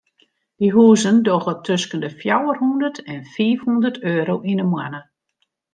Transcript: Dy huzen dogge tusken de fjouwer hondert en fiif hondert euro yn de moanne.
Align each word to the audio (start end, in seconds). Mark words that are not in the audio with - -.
Dy 0.59 0.67
huzen 0.75 1.17
dogge 1.27 1.53
tusken 1.67 2.01
de 2.03 2.09
fjouwer 2.19 2.57
hondert 2.63 2.97
en 3.13 3.21
fiif 3.33 3.59
hondert 3.67 3.97
euro 4.15 4.35
yn 4.51 4.59
de 4.61 4.65
moanne. 4.71 5.01